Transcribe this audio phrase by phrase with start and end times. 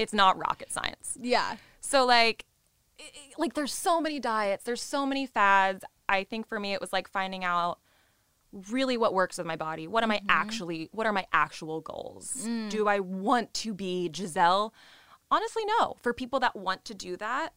[0.00, 1.16] it's not rocket science.
[1.20, 1.56] Yeah.
[1.80, 2.46] So like
[3.38, 5.84] like there's so many diets, there's so many fads.
[6.08, 7.78] I think for me it was like finding out
[8.70, 9.86] really what works with my body.
[9.86, 10.30] What am I mm-hmm.
[10.30, 12.46] actually what are my actual goals?
[12.46, 12.70] Mm.
[12.70, 14.72] Do I want to be Gisele?
[15.30, 15.96] Honestly, no.
[16.02, 17.52] For people that want to do that,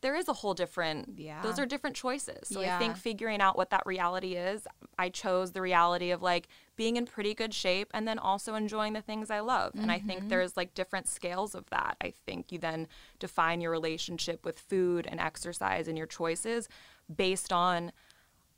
[0.00, 1.42] there is a whole different Yeah.
[1.42, 2.48] those are different choices.
[2.48, 4.66] So I think figuring out what that reality is,
[4.98, 8.92] I chose the reality of like being in pretty good shape and then also enjoying
[8.92, 9.74] the things I love.
[9.74, 10.28] And I think mm-hmm.
[10.28, 11.96] there's like different scales of that.
[12.00, 12.86] I think you then
[13.18, 16.68] define your relationship with food and exercise and your choices
[17.14, 17.92] based on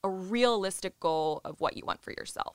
[0.03, 2.55] a realistic goal of what you want for yourself.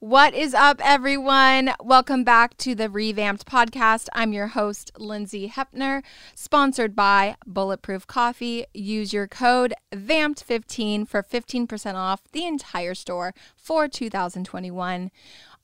[0.00, 1.72] What is up, everyone?
[1.82, 4.08] Welcome back to the ReVampped Podcast.
[4.12, 6.02] I'm your host, Lindsey Hepner,
[6.34, 8.66] sponsored by Bulletproof Coffee.
[8.74, 15.10] Use your code VAMPED15 for 15% off the entire store for 2021.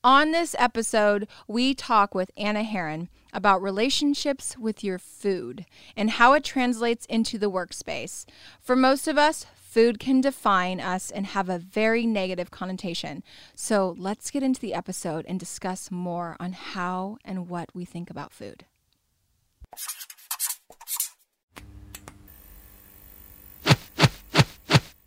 [0.03, 6.33] On this episode, we talk with Anna Herrin about relationships with your food and how
[6.33, 8.25] it translates into the workspace.
[8.63, 13.23] For most of us, Food can define us and have a very negative connotation.
[13.55, 18.11] So let's get into the episode and discuss more on how and what we think
[18.11, 18.67] about food.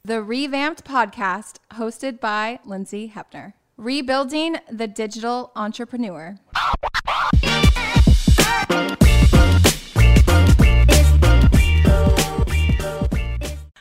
[0.03, 3.53] The ReVampped Podcast, hosted by Lindsey Hepner.
[3.77, 6.39] Rebuilding the Digital Entrepreneur.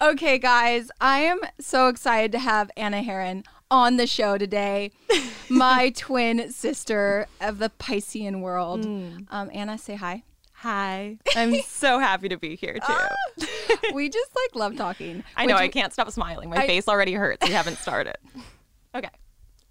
[0.05, 4.91] Okay, guys, I am so excited to have Anna Herrin on the show today,
[5.49, 8.85] my twin sister of the Piscean world.
[8.85, 10.23] Um, Anna, say hi.
[10.57, 11.17] Hi.
[11.35, 13.47] I'm so happy to be here too.
[13.95, 15.25] we just like love talking.
[15.37, 16.51] I know Which- I can't stop smiling.
[16.51, 17.47] My I- face already hurts.
[17.47, 18.17] We haven't started.
[18.97, 19.11] Okay.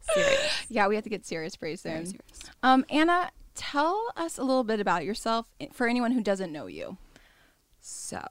[0.01, 0.65] Serious.
[0.67, 1.93] Yeah, we have to get serious pretty soon.
[1.93, 2.39] Very serious.
[2.61, 6.65] Um, Anna, tell us a little bit about yourself eh, for anyone who doesn't know
[6.67, 6.97] you.
[7.79, 8.21] So,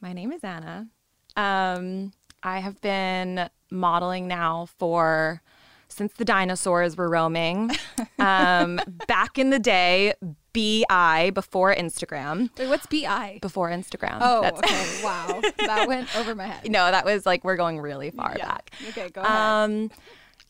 [0.00, 0.88] my name is Anna.
[1.36, 5.42] Um, I have been modeling now for
[5.88, 7.70] since the dinosaurs were roaming.
[8.18, 10.14] Um, back in the day,
[10.52, 12.48] BI before Instagram.
[12.58, 13.38] Wait, what's BI?
[13.42, 14.18] Before Instagram.
[14.20, 15.04] Oh, That's- okay.
[15.04, 15.40] Wow.
[15.58, 16.68] That went over my head.
[16.70, 18.46] no, that was like we're going really far Yeah.
[18.48, 18.70] back.
[18.88, 19.30] Okay, go ahead.
[19.36, 19.90] Um,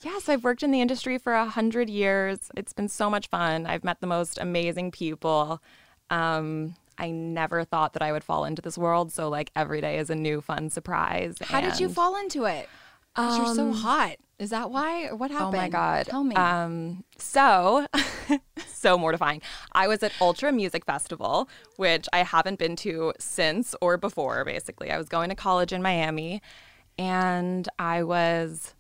[0.03, 2.39] yes, I've worked in the industry for a hundred years.
[2.57, 3.67] It's been so much fun.
[3.67, 5.61] I've met the most amazing people.
[6.09, 9.13] Um, I never thought that I would fall into this world.
[9.13, 11.37] So like every day is a new fun surprise.
[11.43, 12.69] How did you fall into it?
[13.15, 14.17] 'Cause you're so hot.
[14.39, 15.07] Is that why?
[15.07, 15.55] Or what happened?
[15.55, 16.05] Oh my god!
[16.07, 16.37] Tell me.
[16.37, 17.87] Um, so,
[18.67, 19.41] so mortifying.
[19.73, 24.45] I was at Ultra Music Festival, which I haven't been to since or before.
[24.45, 26.43] Basically, I was going to college in Miami,
[26.99, 28.75] and I was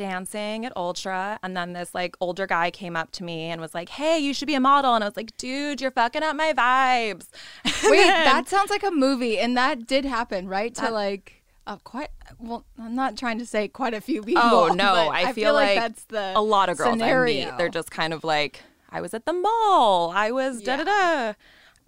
[0.00, 3.74] dancing at Ultra, and then this like older guy came up to me and was
[3.74, 6.34] like, "Hey, you should be a model," and I was like, "Dude, you're fucking up
[6.36, 7.28] my vibes."
[7.90, 10.74] Wait, that sounds like a movie, and that did happen, right?
[10.76, 12.08] To like uh, quite.
[12.38, 14.42] Well, I'm not trying to say quite a few people.
[14.42, 17.42] Oh no, but I, feel, like, that's the a lot of girls scenario.
[17.42, 17.58] I meet.
[17.58, 20.12] They're just kind of like, I was at the mall.
[20.14, 21.34] I was da da da,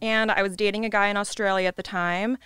[0.03, 2.37] and I was dating a guy in Australia at the time,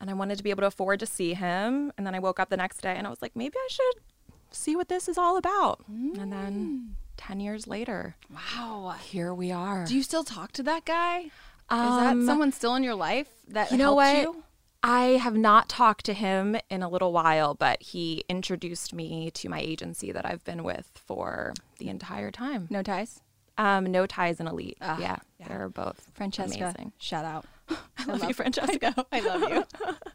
[0.00, 1.92] and I wanted to be able to afford to see him.
[1.96, 4.02] And then I woke up the next day and I was like, maybe I should
[4.52, 5.80] see what this is all about.
[5.88, 6.30] And Mm.
[6.30, 8.96] then ten years later, wow.
[9.02, 9.84] here we are.
[9.84, 11.18] Do you still talk to that guy?
[11.20, 11.30] Is
[11.70, 14.34] Um, that someone still in your life that You know helped what?
[14.36, 14.44] you?
[14.84, 19.48] I have not talked to him in a little while, but he introduced me to
[19.48, 22.66] my agency that I've been with for the entire time.
[22.68, 23.20] No ties.
[23.56, 24.78] Um, no ties and elite.
[24.80, 25.46] Ah, yeah, yeah.
[25.48, 26.92] they're both Francesca, Amazing.
[26.98, 27.44] shout out.
[27.98, 28.94] I love you, Francesca.
[29.12, 29.64] I love you.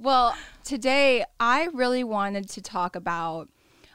[0.00, 0.34] well,
[0.64, 3.48] today I really wanted to talk about.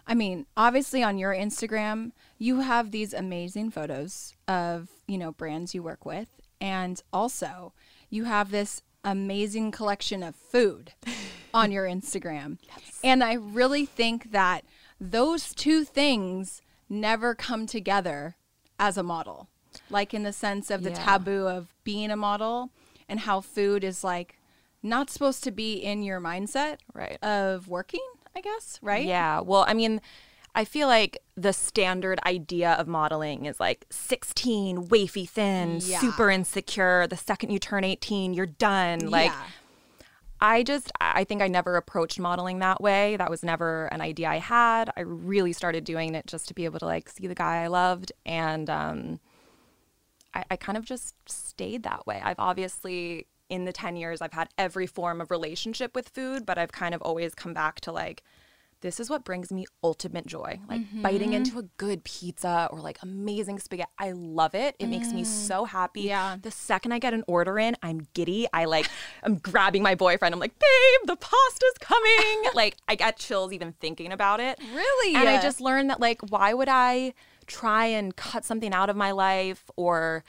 [0.07, 5.73] I mean, obviously on your Instagram, you have these amazing photos of, you know, brands
[5.73, 6.27] you work with.
[6.61, 7.73] And also,
[8.09, 10.93] you have this amazing collection of food
[11.53, 12.59] on your Instagram.
[13.03, 14.63] And I really think that
[15.01, 18.35] those two things never come together
[18.79, 19.49] as a model.
[19.89, 21.03] Like in the sense of the Yeah.
[21.03, 22.69] taboo of being a model
[23.09, 24.37] and how food is like
[24.85, 27.17] not supposed to be in your mindset Right.
[27.23, 28.05] of working,
[28.35, 29.05] I guess, right?
[29.05, 29.41] Yeah.
[29.41, 29.99] Well, I mean,
[30.53, 35.99] I feel like the standard idea of modeling is like 16, wafy thin, Yeah.
[35.99, 37.08] super insecure.
[37.08, 39.09] The second you turn 18, you're done.
[39.09, 39.43] Like, Yeah.
[40.41, 43.16] I just, I think I never approached modeling that way.
[43.17, 44.91] That was never an idea I had.
[44.96, 47.67] I really started doing it just to be able to like see the guy I
[47.67, 48.11] loved.
[48.26, 49.20] And um,
[50.34, 52.22] I, I kind of just stayed that way.
[52.23, 56.57] I've obviously, in the 10 years, I've had every form of relationship with food, but
[56.57, 58.23] I've kind of always come back to like,
[58.81, 60.59] this is what brings me ultimate joy.
[60.69, 61.37] Like biting mm-hmm.
[61.37, 63.89] into a good pizza or like amazing spaghetti.
[63.97, 64.75] I love it.
[64.77, 65.25] It makes me mm.
[65.25, 66.01] so happy.
[66.01, 66.37] Yeah.
[66.39, 68.47] The second I get an order in, I'm giddy.
[68.53, 68.87] I like,
[69.23, 70.35] I'm grabbing my boyfriend.
[70.35, 72.43] I'm like, babe, the pasta's coming.
[72.53, 74.59] like, I get chills even thinking about it.
[74.73, 75.15] Really?
[75.15, 77.13] And I just learned that, like, why would I
[77.47, 80.23] try and cut something out of my life or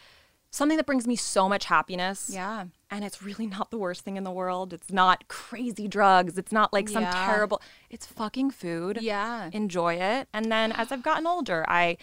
[0.50, 2.30] something that brings me so much happiness?
[2.32, 2.66] Yeah.
[2.91, 4.73] And it's really not the worst thing in the world.
[4.73, 6.38] It's not crazy drugs.
[6.38, 7.27] It's not like some Yeah.
[7.27, 7.61] terrible,
[7.91, 8.99] it's fucking food.
[9.03, 9.50] Yeah.
[9.53, 10.29] Enjoy it.
[10.33, 11.97] And then as I've gotten older, I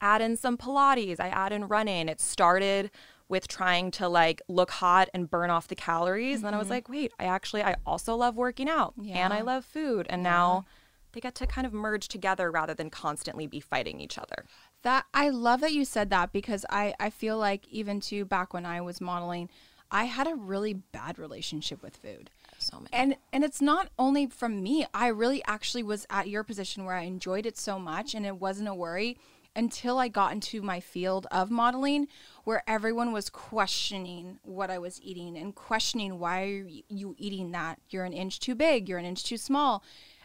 [0.00, 2.08] add in some Pilates, I add in running.
[2.08, 2.90] It started
[3.28, 6.36] with trying to like look hot and burn off the calories.
[6.36, 9.38] And then I was like, wait, I actually, I also love working out and I
[9.38, 9.46] Mm-hmm.
[9.46, 10.06] Love food.
[10.10, 10.64] And now
[11.12, 14.46] they get to kind of merge together rather than constantly be fighting each other.
[14.82, 18.54] That I love that you said that because I I feel like even too back
[18.54, 19.50] when I was modeling,
[19.90, 22.30] I had a really bad relationship with food.
[22.58, 22.88] So many.
[22.92, 24.86] And and it's not only from me.
[24.92, 28.36] I really actually was at your position where I enjoyed it so much and it
[28.36, 29.18] wasn't a worry
[29.56, 32.06] until I got into my field of modeling
[32.44, 37.80] where everyone was questioning what I was eating and questioning why are you eating that?
[37.90, 39.82] You're an inch too big, you're an inch too small.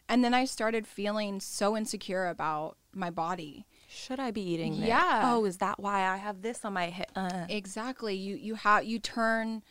[0.08, 3.66] And then I started feeling so insecure about my body.
[3.96, 4.90] Should I be eating this?
[4.90, 5.22] Yeah.
[5.24, 7.12] Oh, is that why I have this on my hip?
[7.16, 7.46] Uh.
[7.50, 8.16] Exactly.
[8.16, 9.64] You you have you turn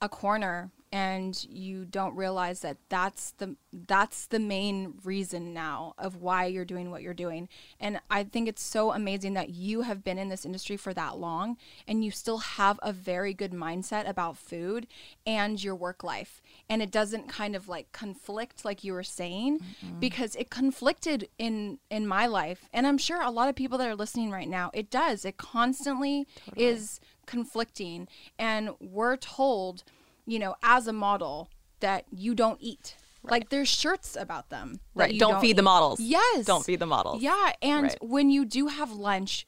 [0.00, 6.16] a corner and you don't realize that that's the that's the main reason now of
[6.16, 7.48] why you're doing what you're doing.
[7.80, 11.16] And I think it's so amazing that you have been in this industry for that
[11.16, 11.56] long
[11.88, 14.86] and you still have a very good mindset about food
[15.26, 16.42] and your work life.
[16.68, 19.60] And it doesn't kind of like conflict like you were saying
[19.98, 22.68] because it conflicted in in my life.
[22.70, 25.24] And I'm sure a lot of people that are listening right now, it does.
[25.24, 28.08] It constantly is conflicting
[28.38, 29.84] and we're told
[30.26, 31.48] you know as a model
[31.80, 35.12] that you don't eat like there's shirts about them Right.
[35.14, 36.00] you Don't, feed the models.
[36.00, 37.22] yes Don't feed the models.
[37.22, 37.98] yeah and Right.
[38.02, 39.46] when you do have lunch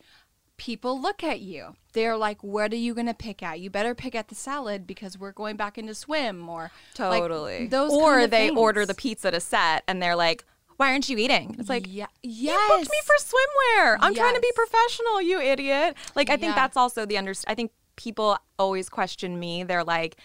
[0.57, 3.93] people look at you they're like what are you going to pick at you better
[3.95, 7.67] pick at the salad because we're going back into swim or like, Totally.
[7.67, 10.45] those or kind of they order the pizza to set and they're like,
[10.77, 11.55] why aren't you eating?
[11.59, 12.53] It's like, yeah yes.
[12.69, 13.97] you booked me for swimwear.
[14.01, 15.97] I'm trying to be professional, you idiot.
[16.17, 16.55] Like, I think Yeah.
[16.57, 17.33] that's also the under.
[17.47, 19.63] I think people always question me.
[19.63, 20.17] They're like,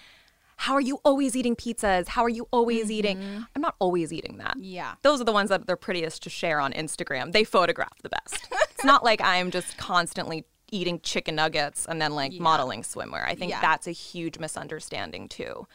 [0.64, 2.10] how are you always eating pizzas?
[2.10, 3.18] How are you always eating?
[3.56, 4.56] I'm not always eating that.
[4.58, 4.64] Mm-hmm.
[4.64, 4.96] Yeah.
[5.04, 7.32] Those are the ones that they're prettiest to share on Instagram.
[7.32, 8.46] They photograph the best.
[8.72, 13.26] it's not like I'm just constantly eating chicken nuggets and then like modeling swimwear.
[13.26, 13.62] I think Yeah.
[13.62, 15.66] that's a huge misunderstanding too.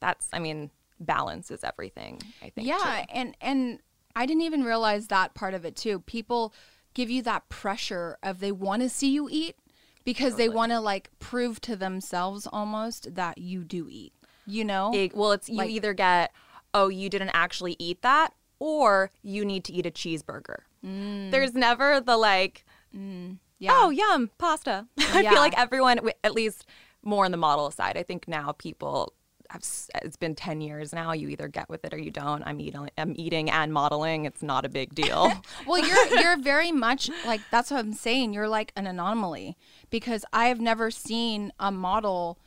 [0.00, 2.20] That's, I mean, balance is everything.
[2.40, 2.68] I think.
[2.68, 2.76] yeah
[3.08, 3.12] too.
[3.12, 3.78] and and
[4.14, 6.52] i didn't even realize that part of it too people
[6.94, 9.56] give you that pressure of they want to see you eat
[10.04, 14.12] because they want to like prove to themselves almost that you do eat
[14.50, 16.32] you know It- well, it's you Like- either get,
[16.74, 20.60] oh, you didn't actually eat that, or you need to eat a cheeseburger.
[20.82, 22.64] There's never the like,
[22.96, 23.38] Mm.
[23.58, 24.86] yeah oh, yum, pasta.
[24.98, 26.66] I feel like everyone, at least
[27.02, 29.12] more on the model side, I think now people.
[29.50, 29.62] Have,
[30.04, 32.88] it's been 10 years now you either get with it or you don't i'm eating
[32.96, 35.32] i'm eating and modeling it's not a big deal
[35.66, 39.56] well you're you're very much like that's what i'm saying you're like an anomaly
[39.90, 42.38] because i've never seen a model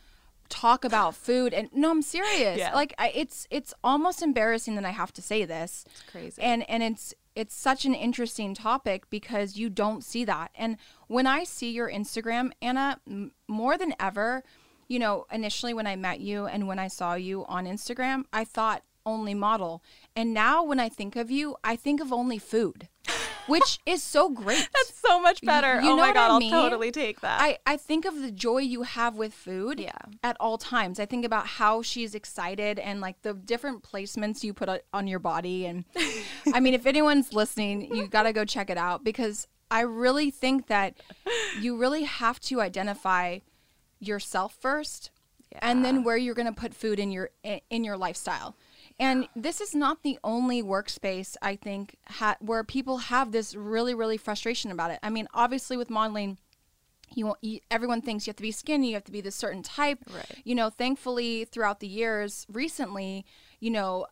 [0.49, 2.57] talk about food and no i'm serious.
[2.57, 2.73] Yeah.
[2.73, 5.85] like I, it's it's almost embarrassing that i have to say this.
[5.87, 6.41] It's crazy.
[6.41, 10.51] and and it's it's such an interesting topic because you don't see that.
[10.55, 14.43] And when i see your instagram anna m- more than ever
[14.87, 18.43] you know initially when i met you and when i saw you on instagram i
[18.43, 19.83] thought only model.
[20.15, 22.87] And now when i think of you i think of only food
[23.47, 26.49] which is so great that's so much better you oh know my god I i'll
[26.63, 29.91] totally take that I, I think of the joy you have with food Yeah.
[30.23, 30.99] at all times.
[30.99, 35.19] I think about how she's excited and like the different placements you put on your
[35.19, 35.65] body.
[35.65, 35.85] And
[36.53, 40.31] I mean, if anyone's listening, you got to go check it out because I really
[40.31, 40.95] think that
[41.59, 43.39] you really have to identify
[43.99, 45.11] yourself first
[45.61, 47.29] and then where you're going to put food in your
[47.69, 48.55] in your lifestyle.
[48.99, 53.93] And this is not the only workspace I think ha- where people have this really
[53.93, 54.99] really frustration about it.
[55.03, 56.37] I mean, obviously with modeling
[57.15, 59.61] you, you everyone thinks you have to be skinny, you have to be this certain
[59.63, 59.99] type.
[60.13, 60.41] Right.
[60.43, 63.23] You know, thankfully throughout the years recently,
[63.59, 64.07] you know,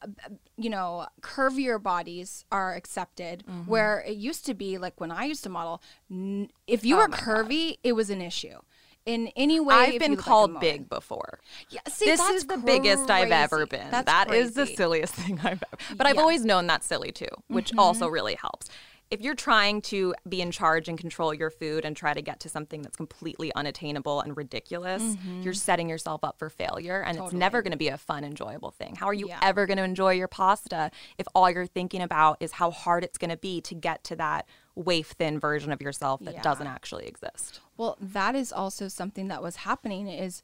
[0.57, 3.69] you know, curvier bodies are accepted Mm-hmm.
[3.69, 6.99] where it used to be like when I used to model, n- if you Oh
[6.99, 7.25] were my God.
[7.25, 8.59] curvy, it was an issue.
[9.05, 11.39] In any way, i've been look like called big before
[11.69, 13.89] Yeah, see, this is the biggest I've ever been.
[13.89, 15.95] That's That is the silliest thing I've ever.
[15.97, 16.11] But I've Yeah.
[16.11, 16.19] Mm-hmm.
[16.19, 18.67] always known that's silly too, which also really helps.
[19.09, 22.39] if you're trying to be in charge and control your food and try to get
[22.39, 25.41] to something that's completely unattainable and ridiculous, Mm-hmm.
[25.41, 28.71] you're setting yourself up for failure and it's never going to be a fun, enjoyable
[28.71, 28.95] thing.
[28.95, 29.39] How are you Yeah.
[29.41, 33.17] ever going to enjoy your pasta if all you're thinking about is how hard it's
[33.17, 36.41] going to be to get to that waif thin version of yourself that Yeah.
[36.41, 37.59] doesn't actually exist?
[37.81, 40.43] Well, that is also something that was happening is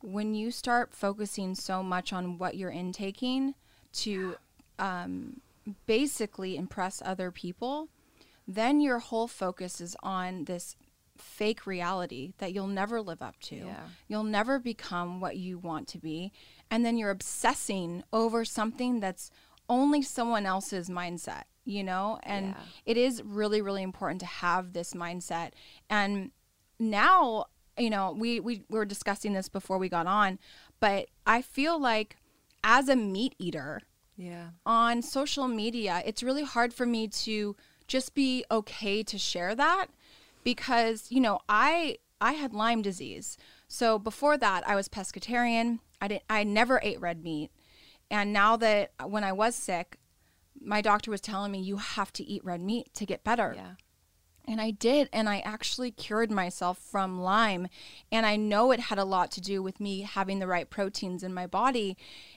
[0.00, 3.54] when you start focusing so much on what you're intaking
[3.92, 4.34] to
[4.80, 5.40] um,
[5.86, 7.90] basically impress other people,
[8.48, 10.74] then your whole focus is on this
[11.16, 13.54] fake reality that you'll never live up to.
[13.54, 13.84] Yeah.
[14.08, 16.32] You'll never become what you want to be.
[16.72, 19.30] And then you're obsessing over something that's
[19.68, 22.18] only someone else's mindset, you know?
[22.24, 22.62] And Yeah.
[22.84, 25.52] it is really, really important to have this mindset.
[25.88, 26.32] And
[26.78, 27.46] now,
[27.78, 30.38] you know, we, we were discussing this before we got on,
[30.80, 32.16] but I feel like
[32.62, 33.80] as a meat eater,
[34.16, 34.50] Yeah.
[34.64, 39.86] on social media, it's really hard for me to just be okay to share that
[40.42, 43.36] because, you know, I I had Lyme disease.
[43.68, 45.80] So before that, I was pescatarian.
[46.00, 47.50] I didn't I never ate red meat.
[48.10, 49.98] And now that when I was sick,
[50.60, 53.52] my doctor was telling me you have to eat red meat to get better.
[53.56, 53.72] Yeah.
[54.46, 55.08] And I did.
[55.12, 57.68] And I actually cured myself from Lyme.
[58.12, 61.22] And I know it had a lot to do with me having the right proteins
[61.22, 61.96] in my body.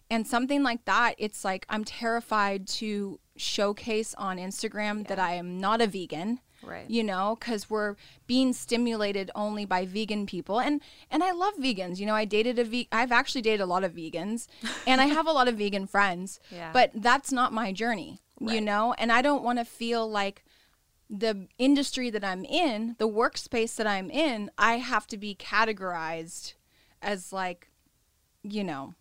[0.09, 5.59] And something like that, it's like I'm terrified to showcase on Instagram that I am
[5.59, 6.39] not a vegan.
[6.63, 6.89] Right.
[6.89, 7.95] You know, because we're
[8.25, 11.99] being stimulated only by vegan people, and and I love vegans.
[11.99, 14.47] You know, I dated a ve- I've actually dated a lot of vegans,
[14.87, 16.39] and I have a lot of vegan friends.
[16.51, 16.71] Yeah.
[16.73, 18.21] But that's not my journey.
[18.39, 20.43] You know, and I don't want to feel like
[21.09, 26.53] the industry that I'm in, the workspace that I'm in, I have to be categorized
[27.01, 27.69] as like,
[28.43, 28.95] you know,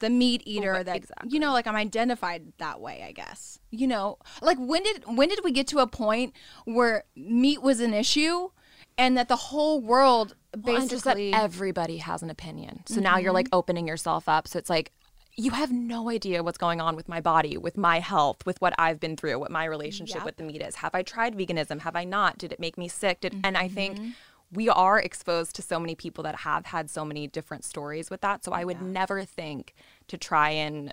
[0.00, 1.30] the meat eater that exactly.
[1.32, 3.60] you know, like I'm identified that way, I guess.
[3.70, 7.78] You know, like when did when did we get to a point where meat was
[7.78, 8.50] an issue
[8.98, 11.44] and that the whole world Well, basically Mm-hmm.
[11.44, 12.82] everybody has an opinion.
[12.86, 14.48] So now you're like opening yourself up.
[14.48, 14.92] So it's like
[15.36, 18.74] you have no idea what's going on with my body, with my health, with what
[18.78, 20.24] I've been through, what my relationship Yep.
[20.26, 20.76] with the meat is.
[20.76, 21.80] Have I tried veganism?
[21.80, 22.36] Have I not?
[22.38, 23.20] Did it make me sick?
[23.20, 24.10] Did and I think Mm-hmm.
[24.52, 28.20] we are exposed to so many people that have had so many different stories with
[28.20, 28.44] that.
[28.44, 29.74] So I would never think
[30.08, 30.92] to try and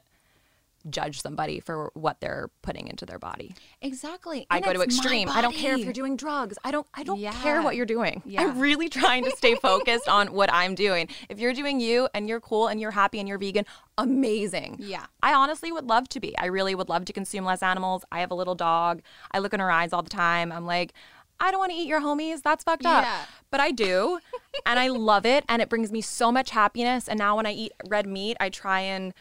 [0.89, 3.55] judge somebody for what they're putting into their body.
[3.81, 4.45] exactly.
[4.49, 5.29] I And go to extreme.
[5.29, 6.57] I don't care if you're doing drugs.
[6.63, 7.33] I don't I don't Yeah.
[7.33, 8.21] care what you're doing.
[8.25, 8.41] Yeah.
[8.43, 11.07] I'm really trying to stay focused on what I'm doing.
[11.27, 13.65] If you're doing you and you're cool and you're happy and you're vegan,
[13.97, 14.77] amazing.
[14.79, 15.05] Yeah.
[15.21, 16.37] I honestly would love to be.
[16.37, 18.03] I really would love to consume less animals.
[18.11, 19.01] I have a little dog.
[19.31, 20.51] I look in her eyes all the time.
[20.51, 20.93] I'm like,
[21.39, 22.41] I don't want to eat your homies.
[22.41, 23.03] That's fucked up.
[23.03, 23.21] Yeah.
[23.51, 24.19] But I do.
[24.65, 25.43] and I love it.
[25.47, 27.07] And it brings me so much happiness.
[27.07, 29.13] And now when I eat red meat, I try and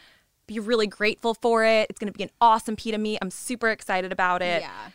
[0.49, 1.87] be really grateful for it.
[1.89, 3.19] It's going to be an awesome pita meat.
[3.21, 4.89] I'm super excited about it Yeah,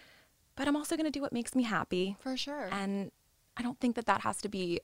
[0.56, 2.16] but I'm also going to do what makes me happy.
[2.20, 2.68] for sure.
[2.70, 3.10] And
[3.56, 4.80] I don't think that that has to be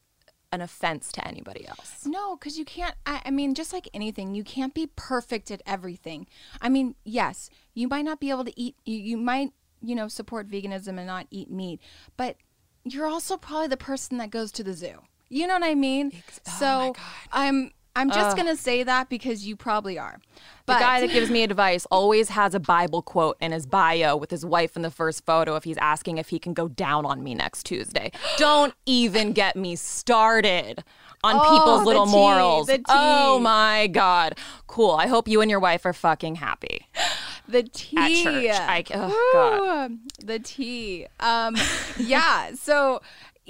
[0.53, 2.05] an offense to anybody else.
[2.07, 2.95] No, because you can't.
[3.07, 6.27] I, I mean, just like anything, you can't be perfect at everything.
[6.61, 8.77] I mean, yes, you might not be able to eat.
[8.85, 11.81] You, you might, you know, support veganism and not eat meat,
[12.17, 12.37] but
[12.85, 15.03] you're also probably the person that goes to the zoo.
[15.29, 16.13] You know what I mean?
[16.15, 16.95] oh so.
[17.33, 17.73] I'm.
[17.97, 20.19] I'm just gonna say that because you probably are.
[20.67, 24.17] But the guy that gives me advice always has a Bible quote in his bio
[24.17, 27.05] with his wife in the first photo if he's asking if he can go down
[27.05, 28.13] on me next Tuesday.
[28.37, 30.85] Don't even get me started
[31.25, 32.71] on Oh, people's little tea, morals.
[32.89, 34.39] Oh my God.
[34.67, 34.93] Cool.
[34.93, 36.87] I hope you and your wife are fucking happy.
[37.49, 38.61] the tea At church.
[38.61, 39.99] I- oh, God.
[40.25, 41.57] The tea um
[41.99, 43.01] yeah so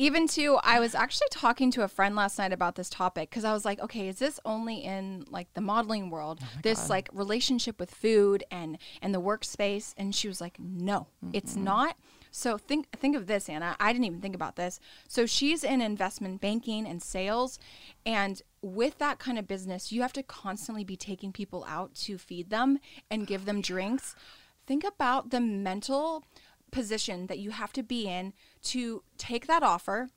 [0.00, 3.44] even too i was actually talking to a friend last night about this topic because
[3.44, 7.78] i was like okay is this only in like the modeling world this like relationship
[7.78, 9.94] with food and and the workspace?
[9.96, 11.96] And she was like no it's not.
[12.32, 13.76] So think think of this anna.
[13.80, 14.78] I didn't even think about this.
[15.08, 17.58] So she's in investment banking and sales
[18.06, 22.18] and with that kind of business you have to constantly be taking people out to
[22.18, 22.78] feed them
[23.10, 24.14] and give them drinks.
[24.66, 26.24] Think about the mental
[26.70, 28.32] position that you have to be in
[28.64, 30.08] to take that offer.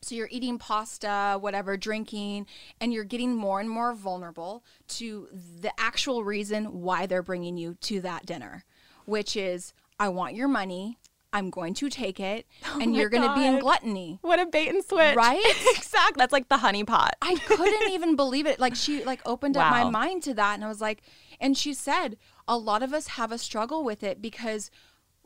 [0.00, 2.46] So you're eating pasta, whatever, drinking,
[2.80, 7.76] and you're getting more and more vulnerable to the actual reason why they're bringing you
[7.82, 8.64] to that dinner,
[9.04, 10.98] which is I want your money,
[11.32, 14.18] I'm going to take it, oh and Oh my you're going to be in gluttony.
[14.22, 15.14] What a bait and switch.
[15.14, 15.40] Right?
[15.76, 16.18] exactly.
[16.18, 17.14] That's like the honey pot.
[17.22, 18.58] I couldn't even believe it.
[18.58, 21.02] Like she like opened up my mind to that and I was like
[21.40, 24.70] and she said a lot of us have a struggle with it because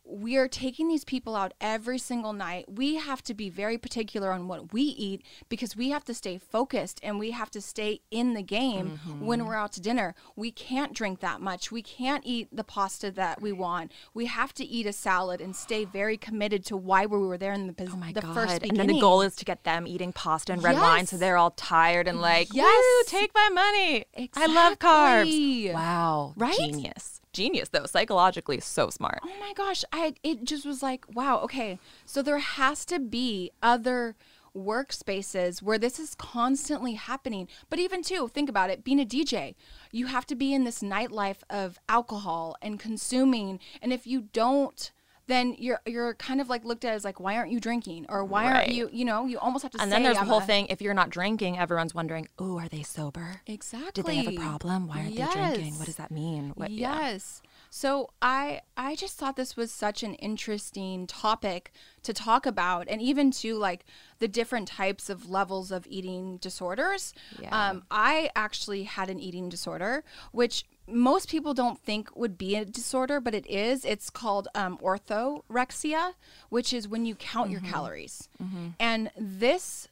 [0.09, 2.67] we are taking these people out every single night.
[2.69, 6.39] We have to be very particular on what we eat because we have to stay
[6.39, 9.27] focused and we have to stay in the game mm-hmm.
[9.27, 10.15] when we're out to dinner.
[10.37, 11.73] We can't drink that much.
[11.73, 13.93] We can't eat the pasta that we want.
[14.15, 17.53] We have to eat a salad and stay very committed to why we were there
[17.53, 18.35] in the, pos- Oh my the god!
[18.35, 21.17] first and then the goal is to get them eating pasta and red wine, so
[21.17, 22.67] they're all tired and like, Yes.
[22.67, 24.05] "Woo, take my money!
[24.35, 26.57] I love carbs." Wow, Right?
[26.57, 27.87] Genius, genius though.
[27.87, 29.21] Psychologically, so smart.
[29.23, 31.79] Oh my gosh, I it just was like, wow, okay.
[32.05, 34.17] So there has to be other
[34.57, 37.47] workspaces where this is constantly happening.
[37.69, 39.55] But even too, think about it, being a DJ,
[39.93, 43.61] you have to be in this nightlife of alcohol and consuming.
[43.83, 44.91] And if you don't
[45.29, 48.25] then you're you're kind of like looked at as like why aren't you drinking or
[48.25, 50.43] why aren't you you know you almost have to And then there's the whole a-
[50.43, 50.67] thing.
[50.69, 53.41] If you're not drinking, everyone's wondering, "Oh, are they sober?
[53.47, 54.87] exactly Did they have a problem?
[54.87, 55.75] Why aren't they drinking?
[55.79, 57.11] What does that mean?" What, yeah.
[57.11, 57.43] Yes.
[57.71, 61.73] So I I just thought this was such an interesting topic
[62.05, 63.85] to talk about and even to like
[64.19, 67.13] the different types of levels of eating disorders.
[67.41, 67.71] Yeah.
[67.71, 72.65] Um I actually had an eating disorder which most people don't think would be a
[72.65, 73.85] disorder, but it is.
[73.85, 76.15] It's called um, orthorexia,
[76.49, 77.73] which is when you count your mm-hmm.
[77.73, 78.29] calories.
[78.43, 78.69] Mm-hmm.
[78.79, 79.89] And this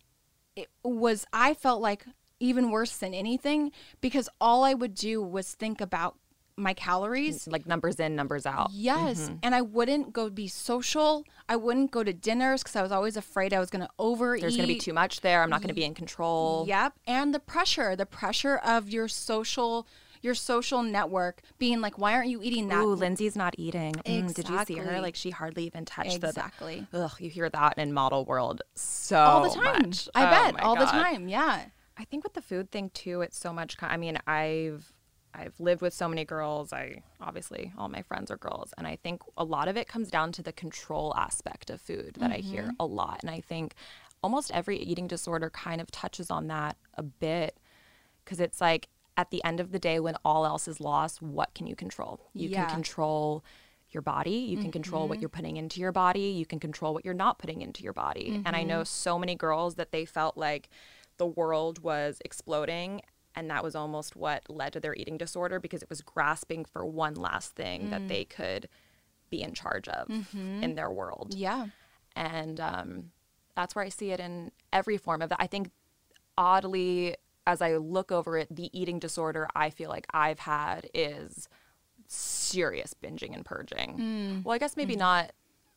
[0.57, 2.05] it was I felt like
[2.41, 6.17] even worse than anything because all I would do was think about
[6.57, 7.47] my calories.
[7.47, 8.71] Mm, like numbers in, numbers out.
[8.73, 9.37] Yes, mm-hmm.
[9.43, 11.25] and I wouldn't go be social.
[11.49, 14.41] I wouldn't go to dinners because I was always afraid I was going to overeat.
[14.41, 15.43] There's going to be too much there.
[15.43, 16.65] I'm not going to be in control.
[16.69, 19.87] Yep, and the pressure, the pressure of your social,
[20.25, 22.83] your social network being like, why aren't you eating that?
[22.83, 23.95] Ooh, Lindsey's not eating.
[23.95, 25.01] Mm, did you see her?
[25.01, 26.87] Like she hardly even touched Exactly.
[26.91, 27.05] the.
[27.05, 29.83] Ugh, you hear that in model world so all the time.
[29.83, 30.09] much.
[30.15, 31.29] I Oh bet all the time.
[31.29, 31.67] Yeah.
[31.97, 33.77] I think with the food thing too, it's so much.
[33.81, 34.91] I mean, I've
[35.33, 36.73] I've lived with so many girls.
[36.73, 40.09] I obviously all my friends are girls, and I think a lot of it comes
[40.11, 43.19] down to the control aspect of food that I hear a lot.
[43.23, 43.75] And I think
[44.23, 47.59] almost every eating disorder kind of touches on that a bit
[48.25, 51.55] because it's like at the end of the day, when all else is lost, what
[51.55, 52.21] can you control?
[52.33, 52.65] You Yeah.
[52.65, 53.45] can control
[53.91, 54.31] your body.
[54.31, 55.23] You can control what mm-hmm.
[55.23, 56.33] you're putting into your body.
[56.33, 58.43] You can control what you're not putting into your body.
[58.45, 58.85] And I know mm-hmm.
[58.85, 60.69] so many girls that they felt like
[61.17, 63.03] the world was exploding.
[63.37, 66.85] And that was almost what led to their eating disorder because it was grasping for
[66.85, 68.09] one last thing that mm.
[68.09, 68.69] they could
[69.31, 70.63] be in charge of mm-hmm.
[70.63, 71.67] in their world Yeah.
[72.15, 73.11] and um,
[73.57, 75.41] that's where I see it in every form of that.
[75.41, 75.71] I think,
[76.37, 81.49] oddly, as I look over it, the eating disorder I feel like I've had is
[82.07, 83.99] serious binging and purging.
[83.99, 84.45] Mm.
[84.45, 85.01] Well, I guess maybe mm-hmm.
[85.01, 85.33] not.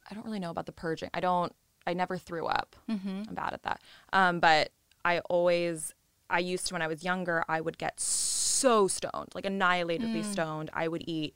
[0.10, 1.10] I don't really know about the purging.
[1.14, 1.54] I don't.
[1.86, 2.76] I never threw up.
[2.90, 3.24] Mm-hmm.
[3.30, 3.82] I'm bad at that.
[4.14, 4.72] Um, but
[5.04, 5.94] I always.
[6.30, 7.44] I used to when I was younger.
[7.48, 10.32] I would get so stoned, like annihilatedly mm.
[10.32, 10.70] stoned.
[10.74, 11.36] I would eat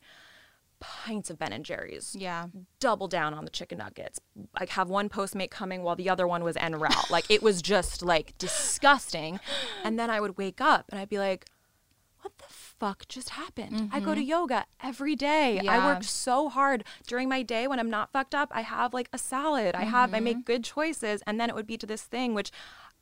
[0.82, 2.48] pints of Ben and Jerry's Yeah.
[2.80, 4.20] double down on the chicken nuggets.
[4.60, 7.10] Like have one Postmate coming while the other one was en route.
[7.10, 9.40] like it was just like disgusting.
[9.84, 11.46] And then I would wake up and I'd be like,
[12.22, 13.90] what the fuck just happened?
[13.92, 14.30] I go to mm-hmm.
[14.30, 15.60] yoga every day.
[15.64, 15.72] Yeah.
[15.72, 18.50] I work so hard during my day when I'm not fucked up.
[18.52, 19.76] I have like a salad.
[19.76, 20.24] I have I mm-hmm.
[20.26, 22.52] make good choices and then it would be to this thing which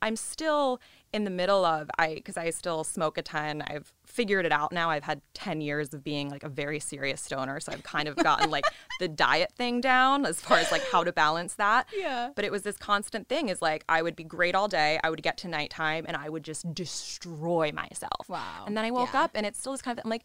[0.02, 0.80] I'm still
[1.12, 3.62] in the middle of I because I still smoke a ton.
[3.66, 4.90] I've figured it out now.
[4.90, 8.14] I've had 10 years of being like a very serious stoner, so I've kind of
[8.16, 8.64] gotten like
[9.00, 11.86] the diet thing down as far as like how to balance that.
[11.96, 12.30] Yeah.
[12.36, 15.00] But it was this constant thing is like I would be great all day.
[15.02, 18.28] I would get to nighttime and I would just destroy myself.
[18.28, 18.64] Wow.
[18.66, 19.24] And then I woke Yeah.
[19.24, 20.24] up and it's still this kind of I'm like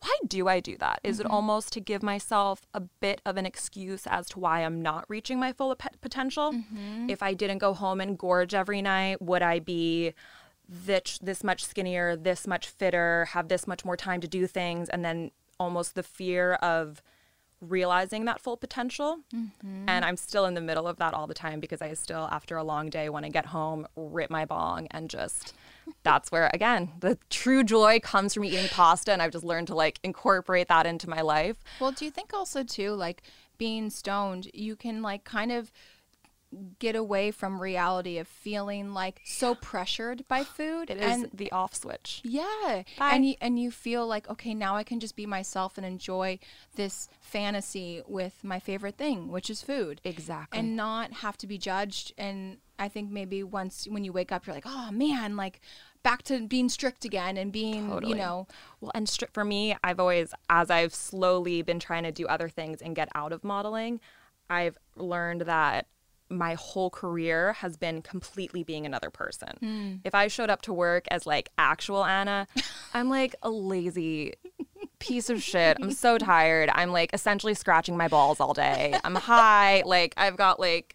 [0.00, 1.00] why do I do that?
[1.02, 1.26] Is Mm-hmm.
[1.26, 5.04] it almost to give myself a bit of an excuse as to why I'm not
[5.08, 6.52] reaching my full potential?
[6.52, 7.10] Mm-hmm.
[7.10, 10.14] If I didn't go home and gorge every night, would I be
[10.68, 14.88] this, this much skinnier, this much fitter, have this much more time to do things?
[14.88, 17.02] And then almost the fear of
[17.60, 19.18] realizing that full potential.
[19.34, 19.88] Mm-hmm.
[19.88, 22.56] And I'm still in the middle of that all the time because I still, after
[22.56, 25.54] a long day, when I get home, rip my bong and just.
[26.02, 29.74] That's where again the true joy comes from eating pasta, and I've just learned to
[29.74, 31.56] like incorporate that into my life.
[31.80, 33.22] Well, do you think also too, like
[33.58, 35.72] being stoned, you can like kind of
[36.78, 41.52] get away from reality of feeling like so pressured by food It is and the
[41.52, 42.22] off switch.
[42.24, 43.10] yeah Bye.
[43.12, 46.38] and you, and you feel like okay now i can just be myself and enjoy
[46.74, 50.58] this fantasy with my favorite thing which is food Exactly.
[50.58, 54.46] and not have to be judged and i think maybe once when you wake up
[54.46, 55.60] you're like oh man like
[56.02, 58.12] back to being strict again and being Totally.
[58.12, 58.46] you know
[58.80, 62.48] Well, and stri- for me, I've always, as I've slowly been trying to do other
[62.48, 64.00] things and get out of modeling,
[64.48, 65.88] I've learned that
[66.30, 69.56] my whole career has been completely being another person.
[69.60, 69.94] Hmm.
[70.04, 72.46] If I showed up to work as like actual Anna,
[72.94, 74.34] I'm like a lazy
[75.00, 75.78] piece of shit.
[75.82, 76.70] I'm so tired.
[76.74, 78.94] I'm like essentially scratching my balls all day.
[79.02, 79.82] I'm high.
[79.84, 80.94] Like I've got like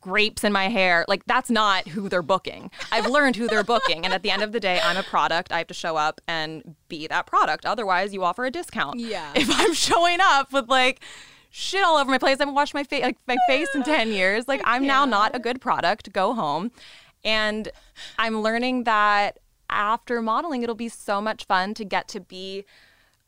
[0.00, 1.04] grapes in my hair.
[1.08, 2.70] Like that's not who they're booking.
[2.92, 4.04] I've learned who they're booking.
[4.04, 5.52] And at the end of the day, I'm a product.
[5.52, 7.64] I have to show up and be that product.
[7.64, 9.00] Otherwise, you offer a discount.
[9.00, 9.32] Yeah.
[9.34, 11.00] If I'm showing up with like
[11.50, 14.12] shit all over my place, I haven't washed my face like my face in 10
[14.12, 14.48] years.
[14.48, 16.12] Like I'm now not a good product.
[16.12, 16.70] Go home.
[17.24, 17.70] And
[18.18, 19.38] I'm learning that
[19.70, 22.64] after modeling, it'll be so much fun to get to be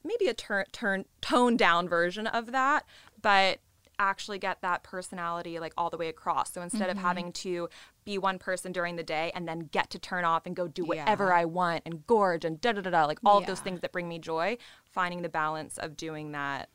[0.04, 2.84] maybe a turn turn toned down version of that,
[3.20, 3.58] but
[4.00, 6.52] actually get that personality like all the way across.
[6.52, 6.98] So instead Mm-hmm.
[6.98, 7.68] of having to
[8.04, 10.84] be one person during the day and then get to turn off and go do
[10.84, 11.36] whatever Yeah.
[11.36, 13.92] I want and gorge and da da da da like all of those things that
[13.92, 16.70] bring me joy, finding the balance of doing that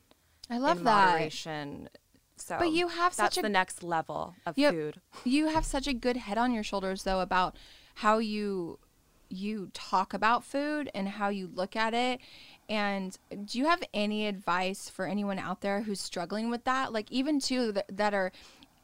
[0.49, 1.05] I love that.
[1.05, 1.89] moderation.
[2.37, 4.73] So But you have that's such a- the next level of Yep.
[4.73, 5.01] food.
[5.23, 7.55] You have such a good head on your shoulders though about
[7.95, 8.79] how you
[9.27, 12.21] you talk about food and how you look at it.
[12.67, 16.91] And do you have any advice for anyone out there who's struggling with that?
[16.91, 17.39] Like even
[17.73, 18.31] that, that are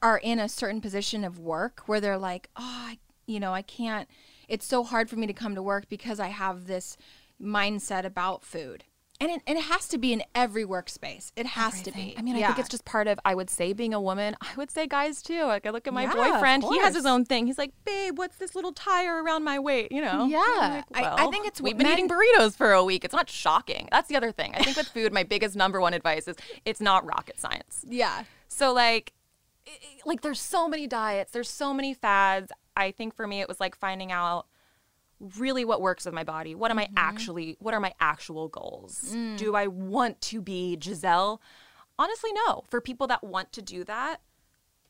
[0.04, 3.62] are in a certain position of work where they're like, "Oh, I, you know, I
[3.62, 4.08] can't
[4.48, 6.98] it's so hard for me to come to work because I have this
[7.42, 8.84] mindset about food."
[9.22, 11.32] And it, and it has to be in every workspace.
[11.36, 12.16] It has to be.
[12.18, 14.36] I mean, I think it's just part of, I would say, being a woman.
[14.42, 15.44] I would say guys too.
[15.44, 17.46] Like, I look at my Yeah, boyfriend, he has his own thing.
[17.46, 19.92] He's like, babe, what's this little tire around my weight?
[19.92, 20.26] You know?
[20.26, 20.82] Yeah.
[20.92, 23.06] Like, I- I think it's We've been men- eating burritos for a week.
[23.06, 23.88] It's not shocking.
[23.92, 24.56] That's the other thing.
[24.56, 27.86] I think with food, my biggest number one advice is it's not rocket science.
[27.88, 28.24] yeah.
[28.48, 29.14] So like
[29.68, 32.52] i- i- like there's so many diets, there's so many fads.
[32.76, 34.48] I think for me it was like finding out
[35.38, 36.56] really what works with my body.
[36.56, 36.98] What am Mm-hmm.
[36.98, 39.14] I actually what are my actual goals?
[39.16, 39.38] Mm.
[39.38, 41.42] Do I want to be Gisele?
[42.00, 42.64] Honestly, no.
[42.70, 44.22] For people that want to do that,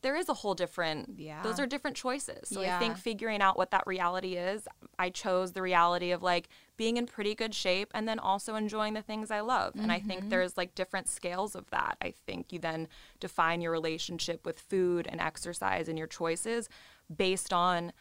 [0.00, 1.42] there is a whole different Yeah.
[1.42, 2.48] those are different choices.
[2.48, 4.66] So I think figuring out what that reality is,
[4.98, 8.94] I chose the reality of like being in pretty good shape and then also enjoying
[8.94, 9.74] the things I love.
[9.76, 10.08] And I Mm-hmm.
[10.08, 11.98] think there's like different scales of that.
[12.02, 12.88] I think you then
[13.20, 16.68] define your relationship with food and exercise and your choices
[17.14, 17.92] based on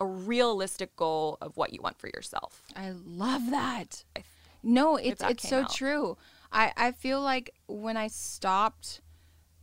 [0.00, 2.62] a realistic goal of what you want for yourself.
[2.74, 4.04] I love that.
[4.62, 5.72] No, it's that it's so out.
[5.72, 6.16] true.
[6.50, 9.00] I I feel like when I stopped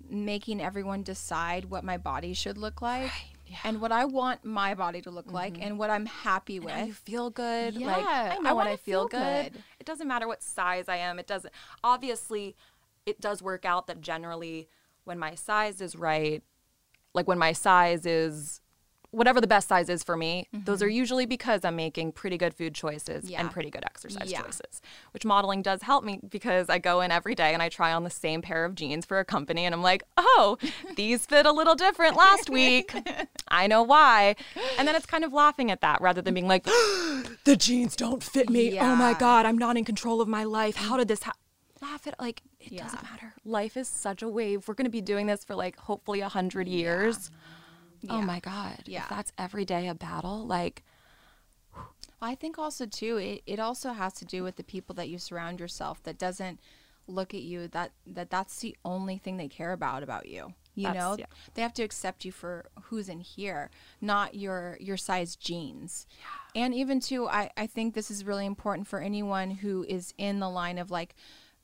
[0.09, 3.11] making everyone decide what my body should look like
[3.63, 5.63] and what I want my body to look like mm-hmm.
[5.63, 6.73] and what I'm happy with.
[6.73, 7.75] How you feel good.
[7.75, 9.53] like Yeah, I I know when wanna I feel, feel good.
[9.53, 9.63] good.
[9.79, 11.19] It doesn't matter what size I am.
[11.19, 12.55] It doesn't obviously
[13.05, 14.69] it does work out that generally
[15.03, 16.43] when my size is right,
[17.13, 18.61] like when my size is
[19.11, 22.53] whatever the best size is for me, those are usually because I'm making pretty good
[22.53, 23.31] food choices Mm-hmm.
[23.31, 23.39] Yeah.
[23.41, 24.41] and pretty good exercise Yeah.
[24.41, 24.81] choices.
[25.11, 28.03] Which modeling does help me because I go in every day and I try on
[28.03, 30.57] the same pair of jeans for a company and I'm like, "Oh,
[30.95, 32.93] these fit a little different last week.
[33.47, 34.35] I know why."
[34.77, 36.63] And then it's kind of laughing at that rather than being like,
[37.45, 38.77] "The jeans don't fit me.
[38.79, 40.75] Oh my god, I'm not in control of my life.
[40.75, 41.39] How did this happen?"
[41.81, 42.83] Laugh at like it Yeah.
[42.83, 43.33] doesn't matter.
[43.45, 44.67] Life is such a wave.
[44.67, 47.29] We're going to be doing this for like hopefully a hundred years.
[48.09, 48.83] Oh my God.
[48.85, 49.03] Yeah.
[49.03, 50.83] If that's every day a battle, like,
[52.21, 55.19] I think also too it, it also has to do with the people that you
[55.19, 56.59] surround yourself that doesn't
[57.07, 60.53] look at you that that that's the only thing they care about about you.
[60.75, 61.25] You That's- know, yeah.
[61.55, 66.05] they have to accept you for who's in here, not your your size jeans.
[66.55, 70.39] And even too, I I think this is really important for anyone who is in
[70.39, 71.15] the line of like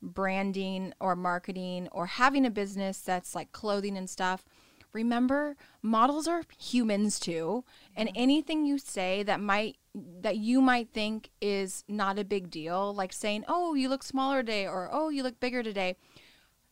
[0.02, 4.46] branding or marketing or having a business that's like clothing and stuff.
[4.94, 7.64] Remember, models are humans too,
[7.96, 12.94] and anything you say that might that you might think is not a big deal,
[12.94, 15.96] like saying, "Oh, you look smaller today," or "Oh, you look bigger today,"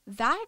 [0.05, 0.45] that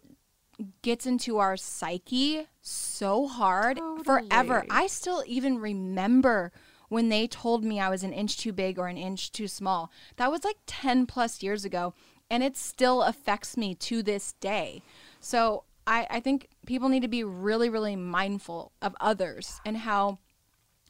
[0.82, 4.66] gets into our psyche so hard forever.
[4.70, 6.52] I still even remember
[6.90, 9.92] when they told me I was an inch too big or an inch too small.
[10.18, 11.96] That was like 10 plus years ago,
[12.30, 14.84] and it still affects me to this day.
[15.20, 20.20] So I, I think people need to be really, really mindful of others and how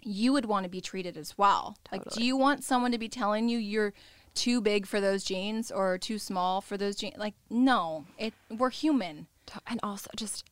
[0.01, 1.77] you would want to be treated as well.
[1.91, 3.93] Like, do you want someone to be telling you you're
[4.35, 7.17] too big for those jeans or too small for those jeans?
[7.17, 9.27] Like, no, it we're human.
[9.67, 10.43] and also just,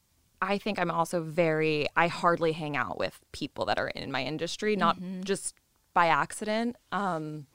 [0.41, 4.23] I think I'm also very, I hardly hang out with people that are in my
[4.23, 5.23] industry, not Mm-hmm.
[5.23, 5.53] just
[5.93, 6.77] by accident.
[6.93, 7.47] Um,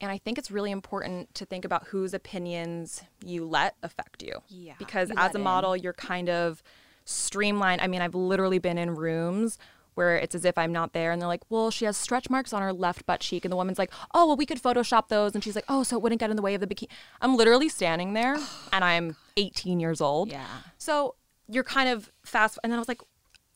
[0.00, 4.34] and I think it's really important to think about whose opinions you let affect you.
[4.48, 5.44] Yeah, Because you as a in.
[5.44, 6.62] model, you're kind of
[7.04, 7.80] streamlined.
[7.80, 9.58] I mean, I've literally been in rooms
[9.94, 12.52] where it's as if I'm not there and they're like, well, she has stretch marks
[12.52, 13.44] on her left butt cheek.
[13.44, 15.34] And the woman's like, oh, well, we could Photoshop those.
[15.34, 16.88] And she's like, oh, so it wouldn't get in the way of the bikini.
[17.20, 18.36] I'm literally standing there
[18.72, 20.30] and I'm 18 years old.
[20.30, 20.46] Yeah.
[20.76, 21.16] So
[21.48, 22.60] you're kind of fast.
[22.62, 23.00] And then I was like,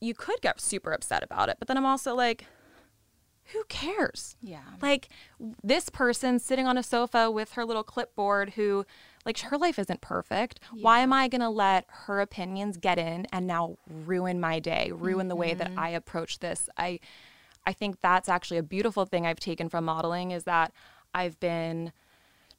[0.00, 1.58] you could get super upset about it.
[1.60, 2.44] But then I'm also like,
[3.52, 4.36] who cares?
[4.40, 4.60] Yeah.
[4.80, 5.08] Like
[5.62, 8.84] this person sitting on a sofa with her little clipboard who
[9.24, 10.60] like her life isn't perfect.
[10.72, 14.90] Why am I going to let her opinions get in and now ruin my day,
[14.92, 15.78] ruin the way that mm-hmm.
[15.78, 16.68] I approach this?
[16.76, 16.98] I
[17.64, 20.72] I think that's actually a beautiful thing I've taken from modeling is that
[21.14, 21.92] I've been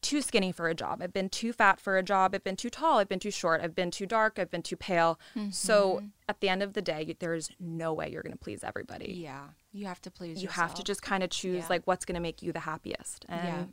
[0.04, 1.02] too skinny for a job.
[1.02, 2.36] I've been too fat for a job.
[2.36, 3.00] I've been too tall.
[3.00, 3.62] I've been too short.
[3.62, 4.38] I've been too dark.
[4.38, 5.20] I've been too pale.
[5.50, 6.06] So mm-hmm.
[6.30, 9.14] at the end of the day, there's no way you're going to please everybody.
[9.14, 9.46] Yeah.
[9.72, 10.70] You have to please You yourself.
[10.70, 11.68] have to just kind of choose Yeah.
[11.70, 13.26] like what's going to make you the happiest.
[13.28, 13.64] And Yeah.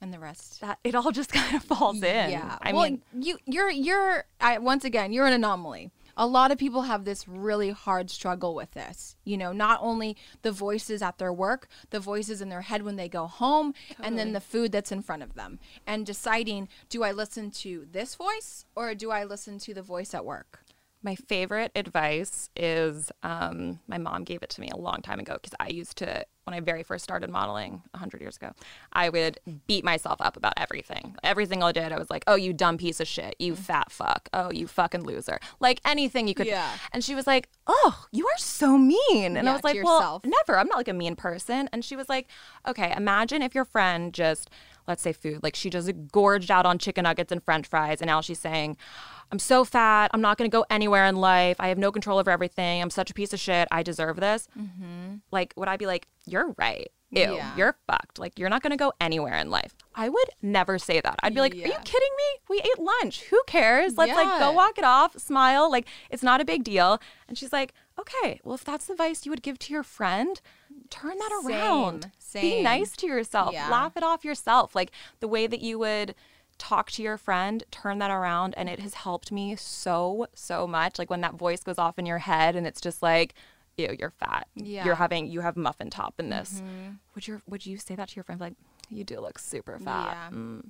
[0.00, 0.60] and the rest.
[0.62, 2.30] that it all just kind of falls in.
[2.30, 2.56] Yeah.
[2.62, 5.90] I well, mean, you you're you're I, once again you're an anomaly.
[6.16, 9.16] A lot of people have this really hard struggle with this.
[9.24, 12.96] You know, not only the voices at their work, the voices in their head when
[12.96, 17.02] they go home, and then the food that's in front of them, and deciding do
[17.02, 20.61] I listen to this voice or do I listen to the voice at work?
[21.04, 25.34] My favorite advice is um, my mom gave it to me a long time ago
[25.34, 28.52] because I used to, when I very first started modeling 100 years ago,
[28.92, 31.16] I would beat myself up about everything.
[31.24, 33.34] Everything I did, I was like, oh, you dumb piece of shit.
[33.40, 34.28] You fat fuck.
[34.32, 35.40] Oh, you fucking loser.
[35.58, 36.46] Like anything you could.
[36.46, 36.70] Yeah.
[36.92, 39.36] And she was like, oh, you are so mean.
[39.36, 40.24] And Yeah, I was like, well, yourself.
[40.24, 40.56] never.
[40.58, 41.68] I'm not like a mean person.
[41.72, 42.28] And she was like,
[42.66, 44.50] okay, imagine if your friend just,
[44.86, 48.00] let's say food, like she just gorged out on chicken nuggets and french fries.
[48.00, 48.76] And now she's saying,
[49.30, 50.10] I'm so fat.
[50.12, 51.56] I'm not going to go anywhere in life.
[51.58, 52.82] I have no control over everything.
[52.82, 53.66] I'm such a piece of shit.
[53.70, 54.46] I deserve this.
[55.30, 56.88] Like, would I be like, you're right.
[57.10, 57.34] Ew, Mm-hmm.
[57.34, 57.56] Yeah.
[57.56, 58.18] you're fucked.
[58.18, 59.74] Like, you're not going to go anywhere in life.
[59.94, 61.16] I would never say that.
[61.22, 62.40] I'd be like, are you kidding me?
[62.48, 63.24] We ate lunch.
[63.24, 63.96] Who cares?
[63.98, 65.70] Let's like go walk it off, smile.
[65.70, 67.00] Like, it's not a big deal.
[67.28, 70.40] And she's like, okay, well, if that's the advice you would give to your friend,
[70.92, 72.10] turn that Same, around.
[72.34, 73.52] Be nice to yourself.
[73.52, 73.68] Yeah.
[73.68, 74.74] Laugh it off yourself.
[74.74, 76.14] Like the way that you would
[76.58, 78.54] talk to your friend, turn that around.
[78.56, 80.98] And it has helped me so, so much.
[80.98, 83.34] Like when that voice goes off in your head and it's just like,
[83.76, 84.46] ew, you're fat.
[84.54, 84.84] Yeah.
[84.84, 86.62] You're having, you have muffin top in this.
[87.14, 88.40] Would you, would you say that to your friend?
[88.40, 88.54] Like,
[88.90, 90.16] you do look super fat.
[90.30, 90.36] Yeah.
[90.36, 90.66] Mm.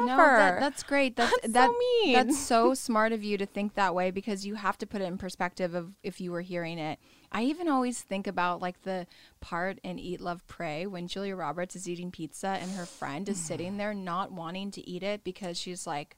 [0.00, 1.16] No, that, that's great.
[1.16, 2.14] That's, That's so mean.
[2.14, 5.04] That's so smart of you to think that way because you have to put it
[5.04, 6.98] in perspective of if you were hearing it.
[7.32, 9.06] I even always think about like the
[9.40, 13.38] part in Eat, Love, Pray when Julia Roberts is eating pizza and her friend is
[13.38, 13.42] mm.
[13.42, 16.16] sitting there not wanting to eat it because she's like,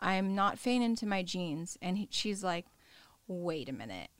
[0.00, 1.78] I'm not fitting into my jeans.
[1.80, 2.66] And he, she's like,
[3.26, 4.10] wait a minute.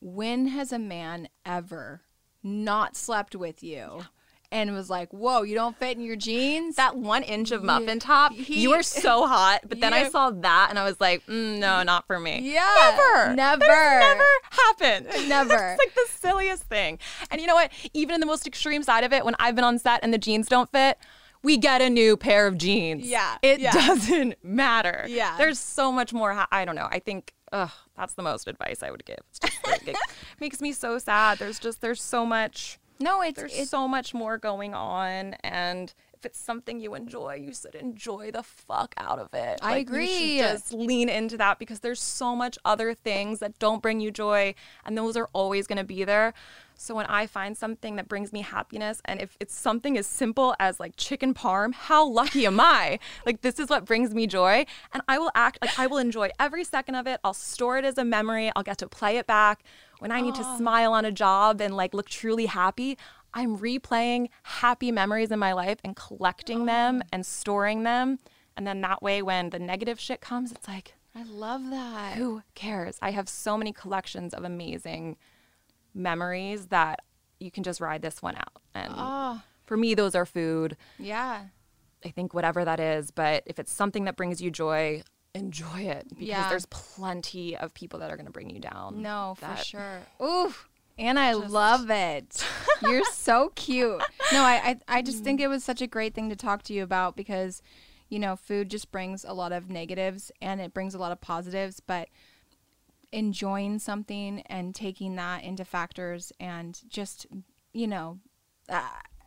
[0.00, 2.02] When has a man ever
[2.42, 4.02] not slept with you?
[4.50, 6.76] And was like, whoa, you don't fit in your jeans?
[6.76, 9.60] that one inch of muffin top, he- you were so hot.
[9.68, 12.40] But then I saw that and I was like, mm, no, not for me.
[12.54, 13.34] Yeah, Never.
[13.34, 13.66] never.
[13.66, 15.06] Never happened.
[15.28, 15.54] Never.
[15.54, 16.98] it's like the silliest thing.
[17.30, 17.70] And you know what?
[17.92, 20.18] Even in the most extreme side of it, when I've been on set and the
[20.18, 20.96] jeans don't fit,
[21.42, 23.06] we get a new pair of jeans.
[23.06, 23.72] Yeah, It yeah.
[23.72, 25.04] doesn't matter.
[25.08, 25.36] Yeah.
[25.36, 26.32] There's so much more.
[26.32, 26.88] Ha- I don't know.
[26.90, 27.34] I think.
[27.52, 29.18] Ugh, that's the most advice I would give.
[29.30, 29.96] It's just like, it
[30.40, 31.38] makes me so sad.
[31.38, 35.94] There's just there's so much no, it's there's it's so much more going on and
[36.14, 39.60] if it's something you enjoy you should enjoy the fuck out of it.
[39.62, 40.38] I Like, you should agree.
[40.38, 44.54] just lean into that because there's so much other things that don't bring you joy
[44.84, 46.34] and those are always going to be there.
[46.80, 50.54] So when i find something that brings me happiness and if it's something as simple
[50.60, 52.98] as like chicken parm how lucky am i?
[53.26, 56.30] Like this is what brings me joy and i will act like i will enjoy
[56.38, 57.20] every second of it.
[57.22, 58.50] I'll store it as a memory.
[58.56, 59.62] I'll get to play it back
[59.98, 60.56] when I need to ah.
[60.56, 62.96] smile on a job and like look truly happy,
[63.34, 67.08] I'm replaying happy memories in my life and collecting them ah.
[67.12, 68.18] and storing them.
[68.56, 72.16] And then that way, when the negative shit comes, it's like, I love that.
[72.16, 72.98] who cares?
[73.00, 75.16] I have so many collections of amazing
[75.94, 77.00] memories that
[77.40, 78.62] you can just ride this one out.
[78.74, 80.76] And Oh, for me, those are food.
[80.98, 81.44] yeah.
[82.04, 85.02] I think whatever that is, but if it's something that brings you joy,
[85.38, 86.48] enjoy it because Yeah.
[86.48, 89.00] there's plenty of people that are going to bring you down.
[89.02, 90.00] No, for sure.
[90.22, 90.54] Ooh.
[90.98, 92.44] And I love it.
[92.82, 94.02] You're so cute.
[94.32, 96.72] No, I, I I just think it was such a great thing to talk to
[96.74, 97.62] you about because,
[98.08, 101.20] you know, food just brings a lot of negatives and it brings a lot of
[101.20, 102.08] positives, but
[103.12, 107.26] enjoying something and taking that into factors and just,
[107.72, 108.18] you know,
[108.68, 108.82] uh,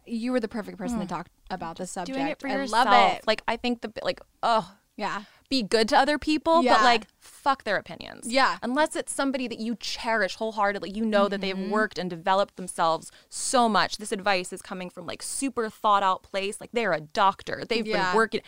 [0.06, 2.18] you were the perfect person to talk about the subject.
[2.18, 2.86] Doing it for I yourself.
[2.86, 3.26] love it.
[3.28, 5.24] Like I think the like oh Yeah.
[5.50, 6.76] be good to other people, Yeah.
[6.76, 8.32] but like fuck their opinions.
[8.32, 8.58] Yeah.
[8.64, 11.72] Unless it's somebody that you cherish wholeheartedly, you know that they've mm-hmm.
[11.72, 13.98] worked and developed themselves so much.
[13.98, 16.62] This advice is coming from like super thought out place.
[16.62, 17.64] Like they're a doctor.
[17.68, 18.12] They've Yeah.
[18.12, 18.42] been working.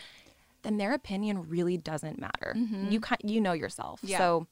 [0.62, 2.54] Then their opinion really doesn't matter.
[2.56, 2.90] Mm-hmm.
[2.90, 4.00] You can you know yourself.
[4.02, 4.18] Yeah.
[4.18, 4.46] So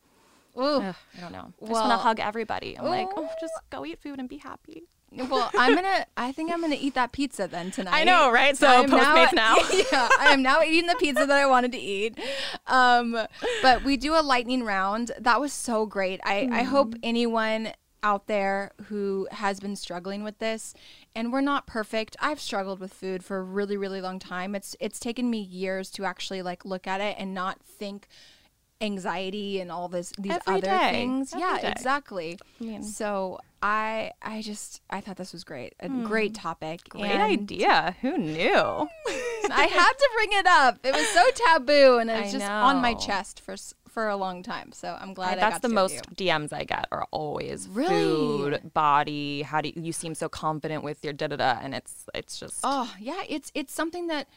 [0.58, 0.62] Ooh.
[0.82, 1.52] ugh, I don't know.
[1.62, 2.78] I just want to hug everybody.
[2.78, 4.84] I'm like, oh, just go eat food and be happy.
[5.16, 6.06] Well, I'm gonna.
[6.16, 7.94] I think I'm gonna eat that pizza then tonight.
[7.94, 8.56] I know, right?
[8.56, 9.56] So I'm Postmates now.
[9.92, 12.18] yeah, I am now eating the pizza that I wanted to eat.
[12.66, 13.26] Um,
[13.62, 15.12] but we do a lightning round.
[15.18, 16.20] That was so great.
[16.24, 17.72] I, I hope anyone
[18.02, 20.74] out there who has been struggling with this
[21.14, 22.16] and we're not perfect.
[22.20, 24.54] I've struggled with food for a really, really long time.
[24.54, 28.08] It's it's taken me years to actually like look at it and not think
[28.80, 30.90] anxiety and all this these Every other day.
[30.90, 31.32] things.
[31.32, 31.70] Every yeah, day.
[31.70, 32.38] exactly.
[32.82, 35.74] so I I just I thought this was great.
[35.80, 36.80] A great topic.
[36.90, 36.98] Hmm.
[36.98, 37.96] Great and idea.
[38.00, 38.88] Who knew?
[39.50, 40.78] I had to bring it up.
[40.82, 43.56] It was so taboo and it was I just on my chest for
[43.88, 44.72] for a long time.
[44.72, 47.88] So I'm glad I That's got the most DMs I get are always Really?
[47.88, 49.42] food, body.
[49.42, 51.58] How do you, you seem so confident with your da da da?
[51.62, 54.28] And it's it's just Oh yeah, it's it's something that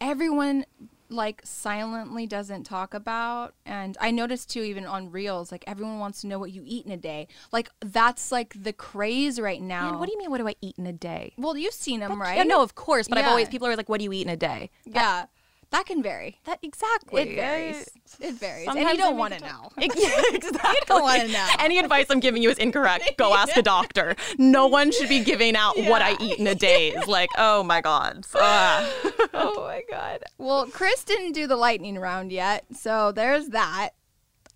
[0.00, 0.64] everyone
[1.10, 6.20] like silently doesn't talk about and i noticed too even on reels like everyone wants
[6.20, 9.90] to know what you eat in a day like that's like the craze right now
[9.92, 10.30] Man, what do you mean?
[10.30, 11.32] What do I eat in a day?
[11.38, 13.08] well you've seen them right Yeah, no, of course.
[13.08, 15.26] But I've always people are like, "What do you eat in a day?" yeah
[15.70, 17.22] that can vary That exactly.
[17.22, 17.88] it varies
[18.20, 20.38] it varies and you don't want to know exactly.
[20.68, 21.46] You don't wanna know.
[21.58, 23.16] Any advice I'm giving you is incorrect.
[23.16, 24.16] Go ask a doctor.
[24.38, 26.92] No one should be giving out what I eat in a day.
[26.92, 28.26] It's like, oh my god.
[28.34, 33.90] Oh my god well chris didn't do the lightning round yet so there's that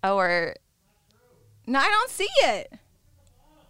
[0.03, 0.55] Oh or
[1.67, 2.73] no i don't see it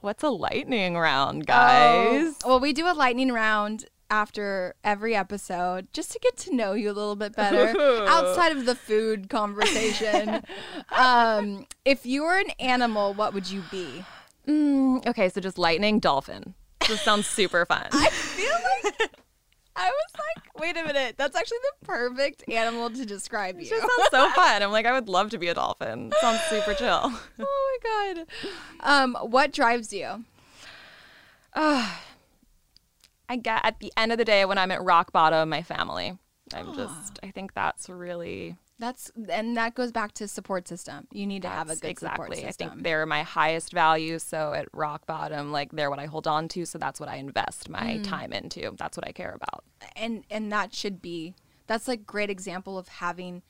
[0.03, 2.35] what's a lightning round, oh, guys?
[2.43, 6.73] Oh, well, we do a lightning round after every episode just to get to know
[6.73, 10.43] you a little bit better outside of the food conversation.
[10.91, 14.03] um, if you were an animal, what would you be?
[14.47, 16.53] Mm, okay, so just lightning dolphin.
[16.87, 17.87] This sounds super fun.
[17.91, 19.09] I feel like
[19.75, 23.65] I was like, wait a minute, that's actually the perfect animal to describe you.
[23.65, 24.61] It sounds so fun.
[24.61, 26.11] I'm like, I would love to be a dolphin.
[26.21, 27.11] sounds super chill.
[27.39, 28.27] oh my god.
[28.81, 30.25] Um, what drives you?
[33.33, 36.17] I get at the end of the day when I'm at rock bottom, my family.
[36.53, 41.07] I'm just, I think that's really That's and that goes back to support system.
[41.11, 42.47] You need to have a good support exactly.
[42.47, 44.19] I think they're my highest value.
[44.19, 46.65] So at rock bottom, like they're what I hold on to.
[46.65, 48.03] So that's what I invest my Mm.
[48.07, 48.75] time into.
[48.77, 49.63] That's what I care about.
[49.95, 51.33] and and that should be
[51.65, 53.41] that's like great example of having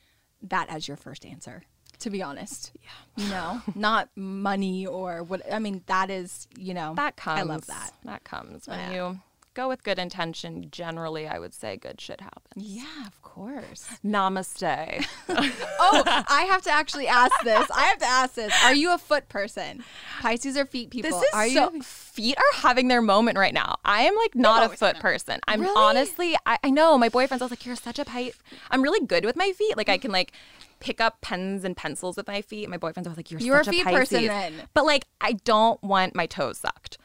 [0.42, 1.62] that as your first answer
[1.98, 6.74] to be honest yeah you know not money or what i mean that is you
[6.74, 7.38] know That comes.
[7.40, 8.92] i love that That comes when Yeah.
[8.92, 9.20] you
[9.54, 10.68] go with good intention.
[10.70, 12.54] Generally, I would say good shit happens.
[12.56, 15.04] yeah of course Namaste.
[15.28, 18.98] oh i have to actually ask this i have to ask this are you a
[18.98, 19.82] foot person
[20.20, 23.52] pisces are feet people This is are so you feet are having their moment right
[23.52, 23.76] now.
[23.84, 25.40] I am like not a foot person.
[25.48, 25.74] I'm Really?
[25.76, 28.34] honestly, I, I know my boyfriend's always like, you're such a pipe.
[28.70, 29.76] I'm really good with my feet.
[29.76, 30.30] Like I can like
[30.78, 32.68] pick up pens and pencils with my feet.
[32.70, 33.98] My boyfriend's always like, you're, You're a such feet Pisces.
[34.10, 34.52] person then.
[34.74, 36.98] But like, I don't want my toes sucked.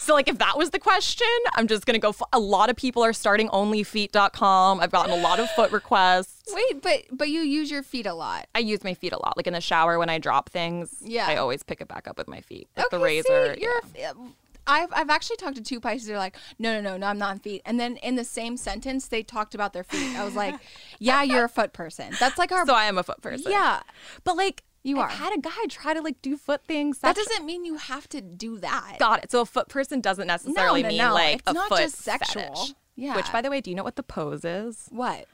[0.00, 2.08] So like if that was the question, I'm just gonna go.
[2.08, 4.80] F- a lot of people are starting onlyfeet.com.
[4.80, 6.42] I've gotten a lot of foot requests.
[6.54, 9.36] wait but but you use your feet a lot I use my feet a lot.
[9.36, 11.26] Like in the shower when I drop things, Yeah.
[11.28, 12.68] I always pick it back up with my feet.
[12.76, 13.54] Like the Okay, razor.
[13.54, 14.10] See, you're yeah.
[14.10, 14.34] f- um,
[14.66, 16.06] I've, I've actually talked to two Pisces.
[16.06, 17.62] They're like, no, no, no, no, I'm not on feet.
[17.64, 20.16] And then in the same sentence, they talked about their feet.
[20.16, 20.54] I was like,
[21.00, 22.12] yeah, you're a foot person.
[22.20, 22.64] That's like our.
[22.66, 23.50] So I am a foot person.
[23.50, 23.80] yeah.
[24.22, 25.14] But like You I've are.
[25.14, 26.98] had a guy try to like do foot things.
[27.00, 28.96] That doesn't mean you have to do that.
[28.98, 29.30] got it.
[29.30, 31.14] So a foot person doesn't necessarily no, mean no.
[31.14, 32.42] like It's a not foot just sexual.
[32.42, 32.74] fetish.
[32.96, 33.16] Yeah.
[33.16, 34.86] Which, by the way, do you know what the pose is?
[34.90, 35.26] What?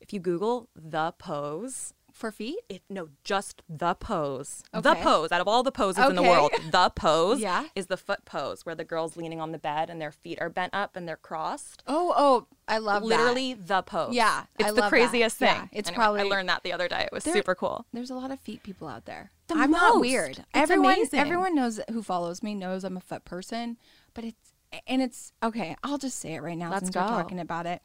[0.00, 2.60] If you Google the pose, For feet?
[2.68, 4.62] it no, just the pose.
[4.72, 7.64] The pose out of all the poses in the world, the pose Yeah.
[7.74, 10.48] is the foot pose where the girl's leaning on the bed and their feet are
[10.48, 11.82] bent up and they're crossed.
[11.88, 13.08] Oh, oh, I love that.
[13.08, 14.14] Literally the pose.
[14.14, 14.88] Yeah, it's I the love that.
[14.90, 15.48] craziest thing.
[15.48, 17.02] Yeah, it's Anyway, probably- I learned that the other day.
[17.02, 17.84] It was There- super cool.
[17.92, 19.32] There's a lot of feet people out there.
[19.48, 20.38] The I'm not weird.
[20.38, 21.18] It's everyone, amazing.
[21.18, 23.76] everyone knows who follows me knows I'm a foot person,
[24.14, 24.52] but it's
[24.88, 25.76] and it's okay.
[25.84, 27.00] I'll just say it right now Let's since go.
[27.02, 27.82] we're talking about it.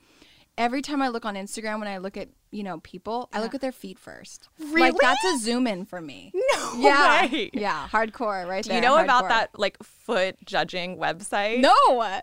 [0.60, 3.56] Every time I look on Instagram, when I look at you know people, I look
[3.56, 4.50] at their feet first.
[4.60, 4.98] Like Really?
[5.00, 6.34] that's a zoom in for me.
[6.34, 7.50] No yeah, way.
[7.54, 8.78] yeah, hardcore right Do there.
[8.78, 11.62] you know about that like foot judging website?
[11.62, 11.72] No.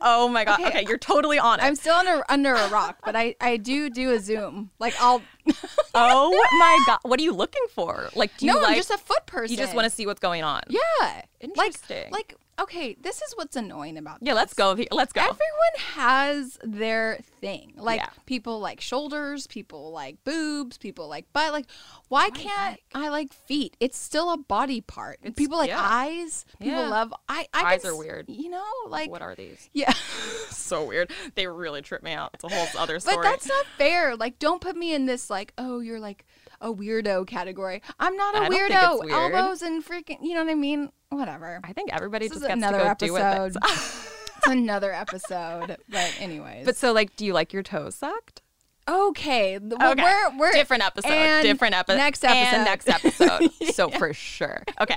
[0.02, 0.60] Oh my god.
[0.60, 0.68] Okay.
[0.68, 1.62] Okay, you're totally on it.
[1.62, 4.70] I'm still under under a rock, but I I do do a zoom.
[4.78, 5.22] Like I'll.
[5.94, 6.98] oh my god.
[7.02, 8.10] What are you looking for?
[8.14, 9.50] Like do you no, like I'm just a foot person.
[9.50, 10.60] you just want to see what's going on?
[10.68, 11.22] Yeah.
[11.40, 12.10] Interesting.
[12.10, 14.76] Like, like okay, this is what's annoying about Yeah, let's go.
[14.90, 15.20] Let's go.
[15.20, 17.72] Everyone has their thing.
[17.76, 18.08] Like Yeah.
[18.26, 21.52] people like shoulders, people like boobs, people like butt.
[21.52, 21.66] Like,
[22.08, 23.76] why can't I like feet?
[23.80, 25.18] It's still a body part.
[25.36, 25.80] people like yeah.
[25.80, 26.44] eyes.
[26.58, 26.88] People Yeah.
[26.88, 27.12] love.
[27.28, 27.46] I.
[27.52, 28.26] I Eyes can are weird.
[28.28, 29.68] You know, like what are these?
[29.72, 29.92] yeah.
[30.50, 31.10] so weird.
[31.34, 32.30] They really trip me out.
[32.34, 33.16] It's a whole other story.
[33.16, 34.16] but that's not fair.
[34.16, 36.24] Like, don't put me in this like, oh, you're like
[36.60, 37.82] a weirdo category.
[37.98, 39.00] I'm not a I weirdo.
[39.04, 39.12] weird.
[39.34, 40.18] Elbows and freaking.
[40.22, 40.90] You know what I mean?
[41.10, 41.60] Whatever.
[41.64, 43.56] I think everybody This just gets another to go do episode.
[43.56, 43.62] it.
[44.36, 45.76] it's another episode.
[45.88, 46.64] But anyways.
[46.64, 48.42] but so like, do you like your toes sucked?
[48.88, 49.58] Okay.
[49.60, 50.02] Well, Okay.
[50.02, 51.42] we're, we're different episode.
[51.42, 51.96] different episode.
[51.98, 52.56] Next episode.
[52.56, 53.50] And next episode.
[53.74, 54.62] So for sure.
[54.80, 54.96] Okay.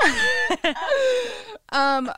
[1.72, 2.12] Um,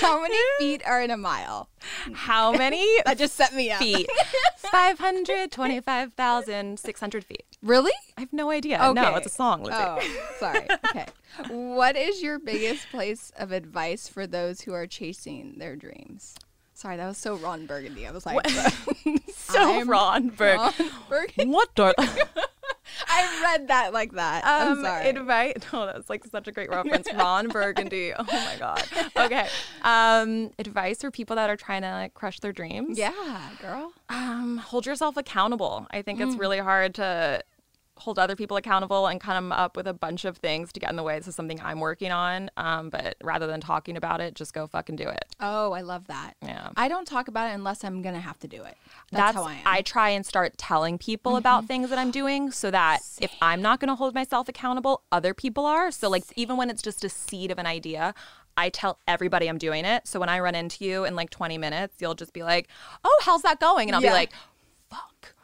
[0.00, 1.68] how many feet are in a mile?
[2.12, 3.78] How many That just set me up.
[3.78, 4.08] feet?
[4.56, 7.44] 525,600 feet.
[7.62, 7.92] Really?
[8.18, 8.78] I have no idea.
[8.92, 9.76] No, it's a song, Lizzie.
[9.78, 10.00] Oh,
[10.38, 10.66] sorry.
[10.88, 11.06] Okay.
[11.48, 16.34] What is your biggest place of advice for those who are chasing their dreams?
[16.74, 18.06] Sorry, that was so Ron Burgundy.
[18.06, 18.44] I was like,
[19.34, 19.88] so Ron.
[19.88, 20.28] Ron
[21.08, 21.46] Burgundy.
[21.46, 21.92] What do
[23.12, 24.44] I read that like that.
[24.46, 25.08] I'm um, sorry.
[25.08, 25.54] advice?
[25.72, 27.06] Oh, that's like such a great reference.
[27.14, 28.12] Ron Burgundy.
[28.16, 28.84] Oh my god.
[29.16, 29.48] Okay.
[29.82, 32.98] Um, advice for people that are trying to like crush their dreams.
[32.98, 33.12] yeah,
[33.60, 33.92] girl.
[34.08, 35.86] Um, hold yourself accountable.
[35.90, 36.28] I think Mm.
[36.28, 37.42] it's really hard to
[38.00, 40.96] hold other people accountable and come up with a bunch of things to get in
[40.96, 41.18] the way.
[41.18, 42.50] This is something I'm working on.
[42.56, 45.24] Um, but rather than talking about it, just go fucking do it.
[45.40, 46.34] Oh, I love that.
[46.42, 46.70] Yeah.
[46.76, 48.76] I don't talk about it unless I'm gonna have to do it.
[49.12, 49.60] That's, how I am.
[49.66, 53.60] I try and start telling people about things that I'm doing so that if I'm
[53.60, 55.90] not going to hold myself accountable, other people are.
[55.90, 58.14] So like even when it's just a seed of an idea,
[58.56, 60.06] I tell everybody I'm doing it.
[60.06, 62.68] So when I run into you in like 20 minutes, you'll just be like,
[63.04, 64.10] "Oh, how's that going?" And I'll Yeah.
[64.10, 64.32] be like.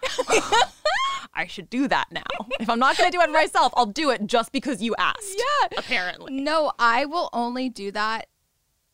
[1.35, 2.23] I should do that now.
[2.61, 5.37] If I'm not going to do it myself, I'll do it just because you asked.
[5.37, 5.79] Yeah.
[5.79, 6.33] Apparently.
[6.41, 8.29] No, I will only do that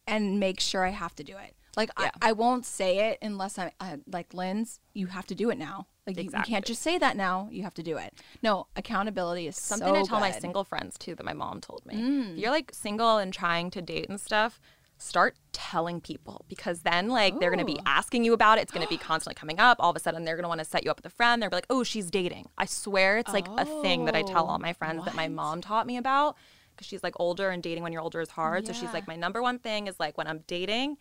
[0.07, 1.55] and make sure I have to do it.
[1.77, 2.11] Like Yeah.
[2.21, 4.81] I, I won't say it unless I, I like Lynn's.
[4.93, 5.87] You have to do it now.
[6.07, 7.49] Like you- you, can't just say that now.
[7.53, 8.13] You have to do it.
[8.43, 11.87] No, accountability is Something so I tell my single friends too that my mom told
[11.87, 11.95] me.
[11.95, 12.33] Mm.
[12.33, 14.61] If you're like single and trying to date and stuff,
[15.03, 17.85] start telling people because then like they're gonna be oh.
[17.87, 18.63] asking you about it.
[18.63, 19.77] It's gonna be constantly coming up.
[19.81, 21.43] All of a sudden they're gonna want to set you up with a friend.
[21.43, 22.49] They're like, oh, she's dating.
[22.57, 25.29] I swear it's like a thing that I tell all oh, my friends that my
[25.29, 26.37] mom taught me about
[26.75, 28.67] because she's like older and dating when you're older is hard.
[28.67, 30.97] So she's like, my number one thing is like when I'm dating,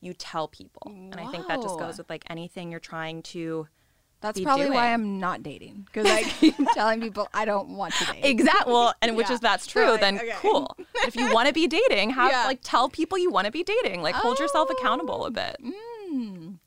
[0.00, 0.82] you tell people.
[0.86, 3.68] And I think that just goes with like anything you're trying to
[4.20, 4.92] That's probably why.
[4.92, 8.24] I'm not dating because I keep telling people I don't want to date.
[8.24, 8.72] Exactly.
[8.72, 9.34] Well, and which Yeah.
[9.34, 10.32] is that's true, like, then okay.
[10.40, 10.76] cool.
[11.06, 12.44] If you want to be dating, have Yeah.
[12.44, 14.02] like tell people you want to be dating.
[14.02, 15.56] Like hold yourself accountable a bit.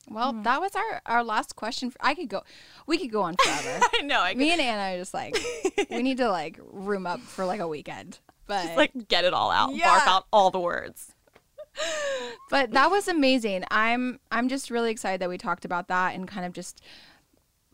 [0.09, 0.43] Well, Mm.
[0.45, 1.91] that was our our last question.
[1.91, 2.43] For, I could go,
[2.87, 3.85] we could go on forever.
[3.99, 4.21] I know.
[4.21, 5.37] I Me and Anna are just like
[5.89, 8.19] we need to like room up for like a weekend.
[8.47, 9.75] But just like get it all out.
[9.75, 9.89] Yeah.
[9.99, 11.13] Barf out all the words.
[12.49, 13.63] but that was amazing.
[13.71, 16.81] I'm I'm just really excited that we talked about that and kind of just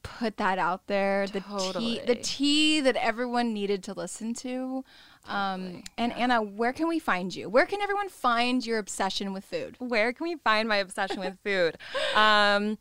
[0.03, 1.27] put that out there.
[1.27, 1.41] The
[1.77, 4.83] tea the tea that everyone needed to listen to.
[5.27, 7.49] Um, and Anna, where can we find you?
[7.49, 9.75] Where can everyone find your obsession with food?
[9.79, 11.77] Where can we find my obsession with food?
[12.15, 12.77] Um,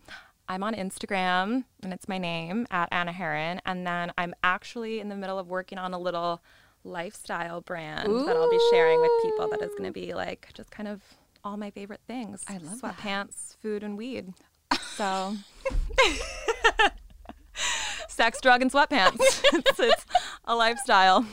[0.49, 3.61] I'm on Instagram and it's my name at Anna Herrin.
[3.67, 6.41] And then I'm actually in the middle of working on a little
[6.85, 10.71] lifestyle brand that I'll be sharing with people that is going to be like just
[10.71, 11.03] kind of
[11.45, 12.45] all my favorite things.
[12.49, 12.97] I love that.
[12.97, 14.33] sweatpants, food, and weed.
[14.97, 15.37] So.
[18.19, 19.21] Sex, drug, and sweatpants.
[19.55, 20.07] it's, it's
[20.45, 21.25] a lifestyle.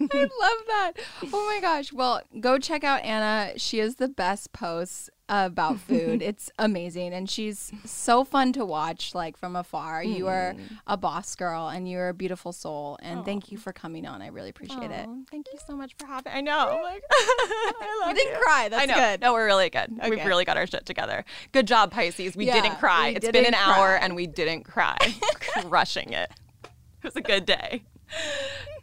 [0.00, 0.30] I love
[0.66, 0.92] that.
[1.30, 1.92] Oh my gosh.
[1.92, 3.52] Well, go check out Anna.
[3.58, 6.20] She is the best posts about food.
[6.22, 7.14] it's amazing.
[7.14, 10.04] And she's so fun to watch, like from afar.
[10.04, 10.78] You are Mm.
[10.86, 12.98] a boss girl and you're a beautiful soul.
[13.02, 14.20] And thank you for coming on.
[14.20, 15.08] I really appreciate it.
[15.30, 16.32] Thank you so much for having.
[16.32, 16.78] I know.
[16.82, 18.40] Like, I love We didn't you.
[18.42, 18.68] cry.
[18.68, 18.94] That's I know.
[18.94, 19.20] good.
[19.22, 19.90] No, we're really good.
[20.08, 21.24] We've really got our shit together.
[21.52, 22.36] Good job, Pisces.
[22.36, 23.10] We Yeah, didn't cry.
[23.10, 24.96] we It's been an didn't hour and we didn't cry.
[25.40, 26.30] Crushing it.
[26.64, 26.70] It
[27.04, 27.84] was a good day.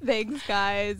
[0.04, 0.98] Thanks, guys.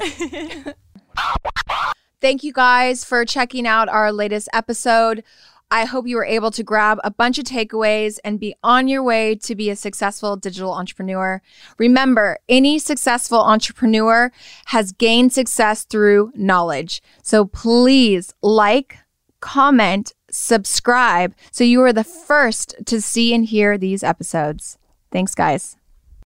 [2.22, 5.24] Thank you guys for checking out our latest episode.
[5.72, 9.04] I hope you were able to grab a bunch of takeaways and be on your
[9.04, 11.42] way to be a successful digital entrepreneur.
[11.78, 14.32] Remember, any successful entrepreneur
[14.66, 17.02] has gained success through knowledge.
[17.22, 18.98] So please like,
[19.40, 24.78] comment, subscribe so you are the first to see and hear these episodes.
[25.12, 25.79] Thanks, guys.